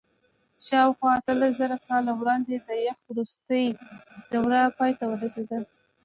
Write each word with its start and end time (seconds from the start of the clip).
شاوخوا 0.67 1.09
اتلسزره 1.17 1.77
کاله 1.87 2.11
وړاندې 2.15 2.53
د 2.67 2.69
یخ 2.87 2.97
وروستۍ 3.09 3.65
دوره 4.33 4.61
پای 4.77 4.91
ته 4.99 5.05
ورسېده. 5.07 5.59